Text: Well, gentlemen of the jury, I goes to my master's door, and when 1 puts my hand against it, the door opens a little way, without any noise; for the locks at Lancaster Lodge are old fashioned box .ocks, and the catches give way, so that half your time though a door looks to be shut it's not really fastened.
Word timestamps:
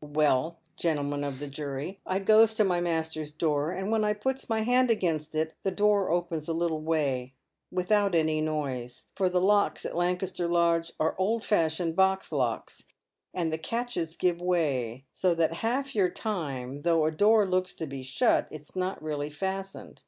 Well, 0.00 0.60
gentlemen 0.76 1.24
of 1.24 1.40
the 1.40 1.48
jury, 1.48 1.98
I 2.06 2.20
goes 2.20 2.54
to 2.54 2.62
my 2.62 2.80
master's 2.80 3.32
door, 3.32 3.72
and 3.72 3.90
when 3.90 4.02
1 4.02 4.14
puts 4.20 4.48
my 4.48 4.60
hand 4.60 4.88
against 4.88 5.34
it, 5.34 5.54
the 5.64 5.72
door 5.72 6.12
opens 6.12 6.46
a 6.46 6.52
little 6.52 6.80
way, 6.80 7.34
without 7.72 8.14
any 8.14 8.40
noise; 8.40 9.06
for 9.16 9.28
the 9.28 9.40
locks 9.40 9.84
at 9.84 9.96
Lancaster 9.96 10.46
Lodge 10.46 10.92
are 11.00 11.16
old 11.18 11.44
fashioned 11.44 11.96
box 11.96 12.32
.ocks, 12.32 12.84
and 13.34 13.52
the 13.52 13.58
catches 13.58 14.14
give 14.14 14.40
way, 14.40 15.06
so 15.12 15.34
that 15.34 15.54
half 15.54 15.92
your 15.96 16.08
time 16.08 16.82
though 16.82 17.04
a 17.04 17.10
door 17.10 17.44
looks 17.44 17.72
to 17.72 17.86
be 17.88 18.04
shut 18.04 18.46
it's 18.52 18.76
not 18.76 19.02
really 19.02 19.28
fastened. 19.28 20.02